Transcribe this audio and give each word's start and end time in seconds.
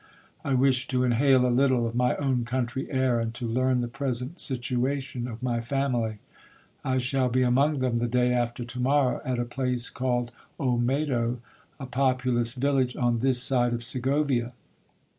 I 0.43 0.55
wish 0.55 0.87
to 0.87 1.03
inhale 1.03 1.45
a 1.45 1.53
little 1.53 1.85
of 1.85 1.93
my 1.93 2.15
own 2.15 2.43
country 2.43 2.89
air, 2.89 3.19
and 3.19 3.31
to 3.35 3.45
learn 3.45 3.81
the 3.81 3.87
present 3.87 4.39
situation 4.39 5.27
of 5.29 5.43
my 5.43 5.61
family. 5.61 6.17
I 6.83 6.97
shall 6.97 7.29
be 7.29 7.43
among 7.43 7.77
them 7.77 7.99
the 7.99 8.07
day 8.07 8.33
after 8.33 8.65
to 8.65 8.79
morrow, 8.79 9.21
at 9.23 9.37
a 9.37 9.45
place 9.45 9.91
called 9.91 10.31
Olmedo, 10.59 11.37
a 11.79 11.85
populous 11.85 12.55
village 12.55 12.95
on 12.95 13.19
this 13.19 13.43
side 13.43 13.73
of 13.73 13.83
Segovia. 13.83 14.53